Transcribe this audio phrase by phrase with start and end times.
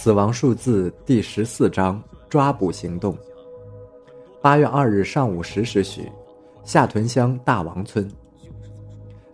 [0.00, 3.18] 死亡数字第十四章抓捕行动。
[4.40, 6.08] 八月二日上午十时许，
[6.62, 8.08] 下屯乡大王村。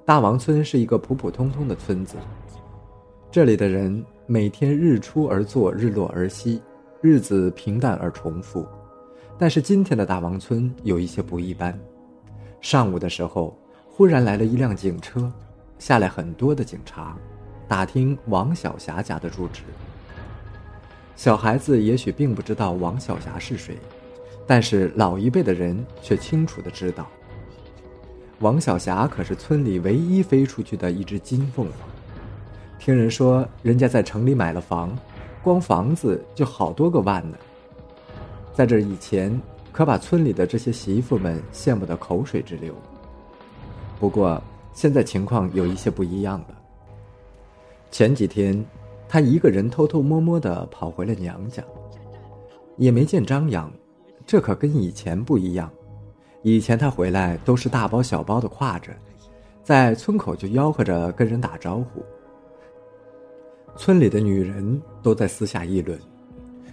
[0.07, 2.17] 大王村是一个普普通通的村子，
[3.31, 6.63] 这里的人每天日出而作，日落而息，
[7.03, 8.67] 日子平淡而重复。
[9.37, 11.79] 但是今天的大王村有一些不一般。
[12.63, 13.55] 上午的时候，
[13.87, 15.31] 忽然来了一辆警车，
[15.79, 17.15] 下来很多的警察，
[17.69, 19.63] 打听王小霞家的住址。
[21.17, 23.77] 小孩子也许并不知道王小霞是谁，
[24.47, 27.07] 但是老一辈的人却清楚的知道。
[28.41, 31.89] 王小霞可是村里唯一飞出去的一只金凤凰。
[32.79, 34.95] 听人说，人家在城里买了房，
[35.43, 37.39] 光房子就好多个万呢。
[38.53, 39.41] 在这以前，
[39.73, 42.75] 可把村里的这些媳妇们羡慕的口水直流。
[44.01, 46.49] 不过现在情况有一些不一样了。
[47.91, 48.63] 前几天。
[49.15, 51.63] 他一个人偷偷摸摸的跑回了娘家，
[52.77, 53.73] 也没见张扬，
[54.27, 55.71] 这可跟以前不一样。
[56.43, 58.91] 以前他回来都是大包小包的挎着，
[59.63, 62.05] 在村口就吆喝着跟人打招呼。
[63.77, 65.97] 村里的女人都在私下议论，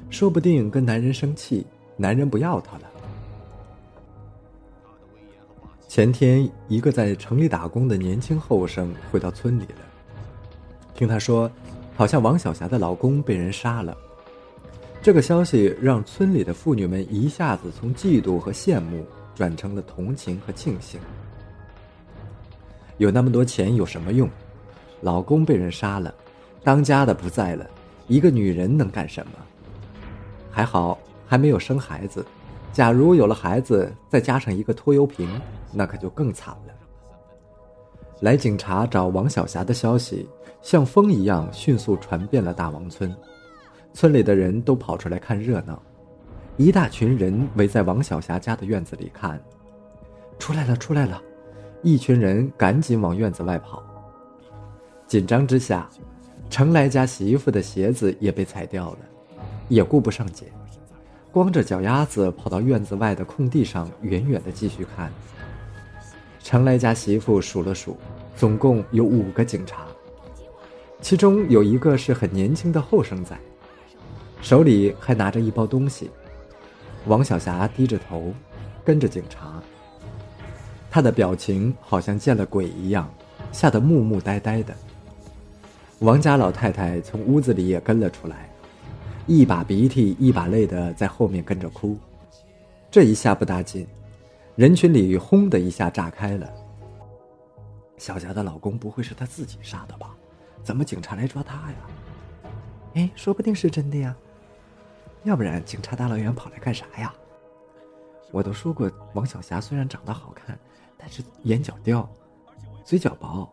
[0.10, 1.64] 说不定跟男人生气，
[1.96, 2.84] 男人不要她了。
[5.88, 9.86] 前天，一个在城里打工的年轻后生回到村里了，
[10.96, 11.48] 听他说。
[12.02, 13.96] 好像王小霞的老公被人杀了，
[15.04, 21.00] 这个消息让村里的妇女们一下子从嫉妒和羡慕转成了同情和庆幸。
[22.98, 24.28] 有那么多钱有什么用？
[25.02, 26.12] 老公被人杀了，
[26.64, 27.70] 当家的不在了，
[28.08, 29.34] 一个女人能干什么？
[30.50, 32.26] 还好还没有生孩子，
[32.74, 35.30] 假如有了孩子，再加上一个拖油瓶，
[35.72, 36.74] 那可就更惨了。
[38.22, 40.28] 来警察找王小霞的消息。
[40.62, 43.12] 像风一样迅速传遍了大王村，
[43.94, 45.82] 村里的人都跑出来看热闹，
[46.56, 49.42] 一大群人围在王小霞家的院子里看。
[50.38, 51.20] 出来了，出来了！
[51.82, 53.82] 一群人赶紧往院子外跑。
[55.08, 55.90] 紧张之下，
[56.48, 59.00] 程来家媳妇的鞋子也被踩掉了，
[59.68, 60.48] 也顾不上捡，
[61.32, 65.12] 光着脚丫子跑到院子外的空地上，远远的继续看。
[66.44, 67.98] 程来家媳妇数了数，
[68.36, 69.86] 总共有五个警察。
[71.02, 73.36] 其中有一个是很年轻的后生仔，
[74.42, 76.10] 手里还拿着一包东西。
[77.08, 78.32] 王小霞低着头，
[78.86, 79.62] 跟着警察。
[80.90, 83.12] 他的表情好像见了鬼一样，
[83.52, 84.76] 吓得木木呆呆的。
[86.00, 88.50] 王家老太太从屋子里也跟了出来，
[89.26, 91.98] 一把鼻涕一把泪的在后面跟着哭。
[92.92, 93.88] 这一下不打紧，
[94.56, 96.48] 人群里轰的一下炸开了。
[98.02, 100.16] 小霞的老公不会是她自己杀的吧？
[100.64, 101.78] 怎么警察来抓她呀？
[102.96, 104.16] 哎，说不定是真的呀。
[105.22, 107.14] 要不然警察大老远跑来干啥呀？
[108.32, 110.58] 我都说过，王小霞虽然长得好看，
[110.98, 112.10] 但是眼角掉，
[112.84, 113.48] 嘴角薄，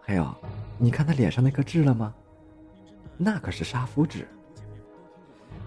[0.00, 0.34] 还有，
[0.78, 2.14] 你看她脸上那颗痣了吗？
[3.18, 4.26] 那可是杀夫痣。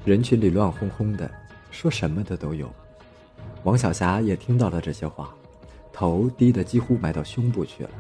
[0.06, 1.30] 人群里乱哄哄的，
[1.70, 2.68] 说什么的都有。
[3.62, 5.32] 王小霞也听到了这些话，
[5.92, 7.92] 头低得几乎埋到胸部去了。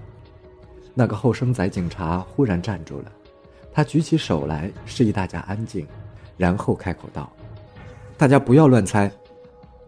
[0.93, 3.11] 那个后生仔警察忽然站住了，
[3.71, 5.87] 他举起手来示意大家安静，
[6.37, 7.31] 然后开口道
[8.17, 9.11] ：“大家不要乱猜，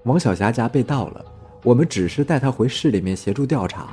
[0.03, 1.23] 王小霞家被盗了，
[1.63, 3.89] 我们只是带她回市里面协助调查，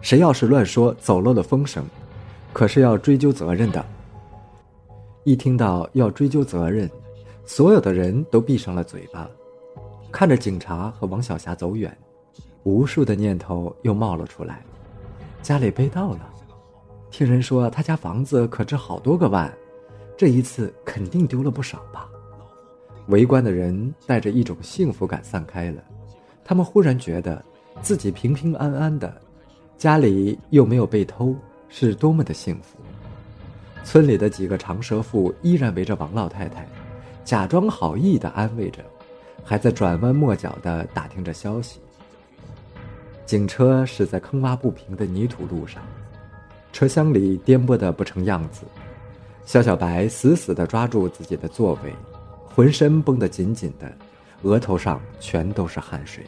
[0.00, 1.84] 谁要是乱说，走漏了风声，
[2.52, 3.84] 可是要追究责任的。”
[5.22, 6.90] 一听到要追究责任，
[7.44, 9.28] 所有的人都闭上了嘴巴，
[10.10, 11.96] 看着警察和王小霞走远，
[12.64, 14.64] 无数的念头又冒了出来：
[15.42, 16.30] 家里被盗了。
[17.16, 19.50] 听人说他家房子可值好多个万，
[20.18, 22.06] 这一次肯定丢了不少吧？
[23.06, 25.82] 围观的人带着一种幸福感散开了，
[26.44, 27.42] 他们忽然觉得
[27.80, 29.18] 自己平平安安的，
[29.78, 31.34] 家里又没有被偷，
[31.70, 32.76] 是多么的幸福。
[33.82, 36.68] 村里的几个长舌妇依然围着王老太太，
[37.24, 38.84] 假装好意的安慰着，
[39.42, 41.80] 还在转弯抹角的打听着消息。
[43.24, 45.82] 警车驶在坑洼不平的泥土路上。
[46.76, 48.66] 车厢里颠簸的不成样子，
[49.46, 51.90] 肖小白死死的抓住自己的座位，
[52.54, 53.90] 浑身绷得紧紧的，
[54.42, 56.22] 额头上全都是汗水。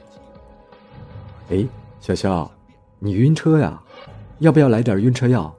[1.51, 1.67] 哎，
[2.01, 2.51] 小肖，
[2.99, 3.79] 你晕车呀？
[4.39, 5.55] 要不要来点晕车药？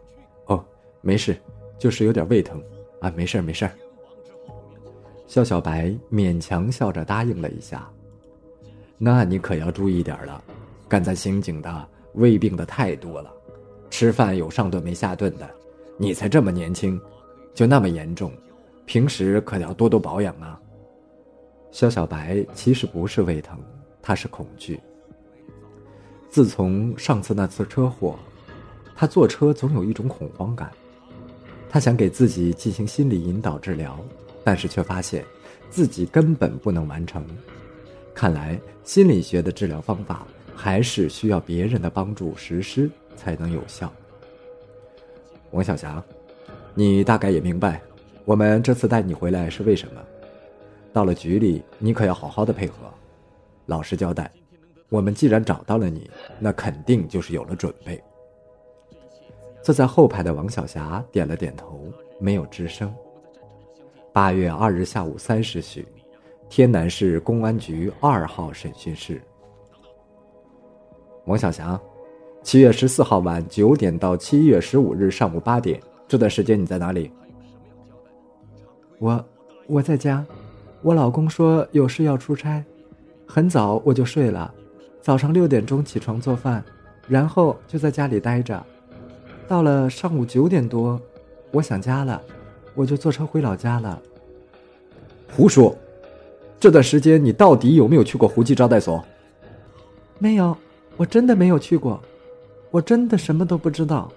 [0.47, 0.65] 哦，
[1.01, 1.39] 没事，
[1.77, 2.59] 就是有点胃疼
[2.99, 3.69] 啊，没事没事。
[5.27, 7.87] 肖小白勉强笑着答应了一下。
[8.97, 10.43] 那你可要注意点了，
[10.87, 13.31] 干咱刑警的胃病的太多了。
[13.89, 15.49] 吃饭有上顿没下顿的，
[15.97, 16.99] 你才这么年轻，
[17.53, 18.31] 就那么严重，
[18.85, 20.59] 平时可要多多保养啊。
[21.71, 23.59] 肖小白其实不是胃疼，
[24.01, 24.79] 他是恐惧。
[26.29, 28.17] 自从上次那次车祸，
[28.95, 30.71] 他坐车总有一种恐慌感。
[31.69, 33.99] 他想给自己进行心理引导治疗，
[34.43, 35.23] 但是却发现
[35.69, 37.23] 自己根本不能完成。
[38.13, 40.25] 看来心理学的治疗方法
[40.55, 42.89] 还是需要别人的帮助实施
[43.19, 43.91] 才能有效。
[45.51, 46.01] 王小霞，
[46.73, 47.81] 你大概也明白，
[48.23, 50.01] 我们这次带你回来是为什么？
[50.93, 52.75] 到了局里，你可要好好的配合，
[53.65, 54.31] 老实交代。
[54.87, 58.01] 我们既然找到了你，那肯定就是有了准备。
[59.61, 62.93] 坐在后排的王小霞点了点头，没有吱声。
[64.13, 65.85] 八月二日下午三时许，
[66.49, 69.21] 天南市公安局二号审讯室。
[71.25, 71.79] 王小霞，
[72.41, 77.11] 七月十四号晚九点到七月十五日上午八点这段时间你在哪里？
[78.97, 79.23] 我
[79.67, 80.25] 我在家，
[80.81, 82.63] 我老公说有事要出差，
[83.27, 84.51] 很早我就睡了。
[85.01, 86.63] 早上六点钟起床做饭，
[87.07, 88.65] 然后就在家里待着。
[89.47, 90.99] 到了上午九点多，
[91.51, 92.21] 我想家了，
[92.73, 94.01] 我就坐车回老家了。
[95.35, 95.75] 胡说！
[96.59, 99.03] 这段时间你到底有没有去过胡记招待所？
[100.17, 100.57] 没有，
[100.97, 102.01] 我真的没有去过，
[102.71, 104.11] 我真的什么都不知道。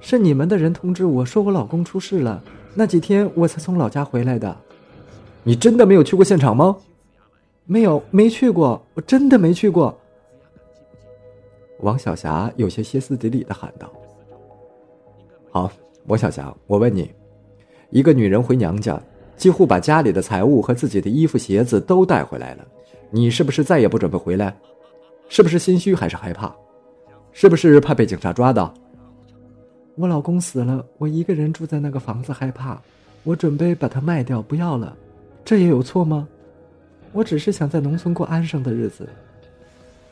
[0.00, 2.42] 是你们的人通知我说我老公出事了，
[2.74, 4.56] 那几天我才从老家回来的。
[5.42, 6.76] 你真的没有去过现场吗？
[7.64, 9.96] 没有，没去过，我真的没去过。
[11.80, 13.90] 王小霞有些歇斯底里的喊道
[15.50, 15.70] ：“好，
[16.06, 17.10] 王小霞，我问你，
[17.90, 19.00] 一个女人回娘家，
[19.36, 22.64] 几乎把家里的财物和自己的衣服鞋子都带回来了，
[23.10, 24.56] 你是不是再也不准备回来？
[25.28, 26.54] 是不是心虚还是害怕？
[27.38, 28.72] 是不是怕被警察抓到？
[29.96, 32.80] 我老公死了，我一个人住在那个房子，害怕，
[33.24, 34.96] 我准备把它卖掉，不要了，
[35.44, 36.26] 这也有错吗？
[37.12, 39.06] 我只是想在农村过安生的日子。”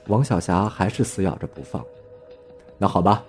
[0.09, 1.83] 王小霞还是死咬着不放。
[2.77, 3.25] 那好吧，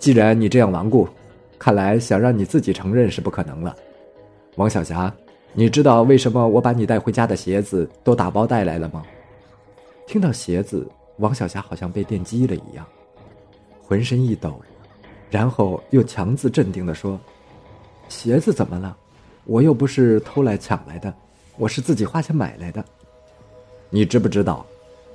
[0.00, 1.08] 既然你这样顽固，
[1.56, 3.76] 看来想让你自己承认是不可能了。
[4.56, 5.14] 王小霞，
[5.52, 9.04] 你知道为什么我把你带回家的鞋子都打包带来了吗？
[10.04, 10.84] 听到鞋子，
[11.18, 12.84] 王小霞好像被电击了一样，
[13.86, 14.60] 浑身一抖，
[15.30, 17.20] 然后又强自镇定的说
[18.10, 18.96] ：“鞋子怎么了？
[19.44, 21.14] 我又不是偷来抢来的，
[21.56, 22.84] 我是自己花钱买来的。
[23.88, 24.66] 你知不知道？”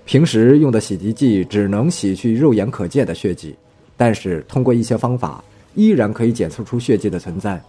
[0.06, 3.54] 平时用的洗涤剂只能洗去肉眼可见的血迹，
[3.98, 5.44] 但是通过一些方法，
[5.76, 7.62] 依然可以检测出血迹的存在。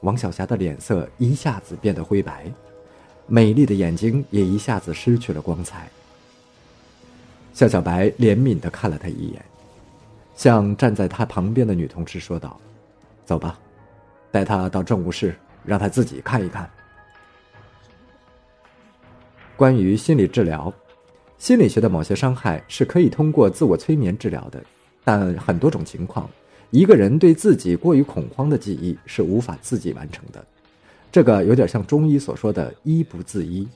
[0.00, 2.52] 王小霞的脸色一下子变得灰白，
[3.28, 5.88] 美丽的眼睛也一下子失去了光彩。
[7.54, 9.42] 夏小白怜悯的看了他一眼，
[10.36, 12.58] 向站在他旁边的女同事说道
[13.26, 13.58] ：“走吧，
[14.30, 15.34] 带他到政务室，
[15.64, 16.70] 让他自己看一看。”
[19.56, 20.72] 关于心理治疗。
[21.38, 24.62] 心理学的某些伤害是可以通过自我催眠治疗的，
[25.04, 26.28] 但很多种情况，
[26.70, 30.42] 一个人对自己过于恐慌的记忆是无法自己完成的。
[31.12, 33.68] 这个有点像中医所说的“医不自医”。